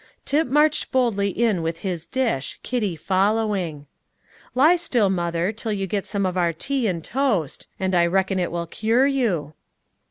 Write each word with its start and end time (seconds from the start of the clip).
Tip 0.25 0.47
marched 0.47 0.91
boldly 0.91 1.29
in 1.29 1.61
with 1.61 1.81
his 1.85 2.07
dish, 2.07 2.57
Kitty 2.63 2.95
following. 2.95 3.85
"Lie 4.55 4.75
still, 4.77 5.11
mother, 5.11 5.51
till 5.51 5.71
you 5.71 5.85
get 5.85 6.07
some 6.07 6.25
of 6.25 6.35
our 6.35 6.53
tea 6.53 6.87
and 6.87 7.03
toast, 7.03 7.67
and 7.79 7.93
I 7.93 8.07
reckon 8.07 8.39
it 8.39 8.51
will 8.51 8.65
cure 8.65 9.05
you." 9.05 9.53